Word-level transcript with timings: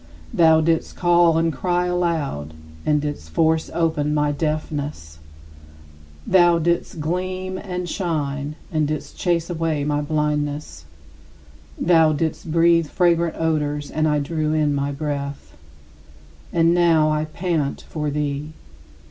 Thou 0.33 0.61
didst 0.61 0.95
call 0.95 1.37
and 1.37 1.53
cry 1.53 1.85
aloud, 1.85 2.55
and 2.87 2.99
didst 2.99 3.29
force 3.29 3.69
open 3.71 4.15
my 4.15 4.31
deafness. 4.31 5.19
Thou 6.25 6.57
didst 6.57 6.99
gleam 6.99 7.59
and 7.59 7.87
shine, 7.87 8.55
and 8.71 8.87
didst 8.87 9.15
chase 9.15 9.47
away 9.47 9.83
my 9.83 10.01
blindness. 10.01 10.85
Thou 11.77 12.13
didst 12.13 12.51
breathe 12.51 12.87
fragrant 12.87 13.35
odors 13.37 13.91
and 13.91 14.07
I 14.07 14.17
drew 14.17 14.53
in 14.53 14.73
my 14.73 14.91
breath; 14.91 15.55
and 16.51 16.73
now 16.73 17.11
I 17.11 17.25
pant 17.25 17.85
for 17.87 18.09
thee. 18.09 18.53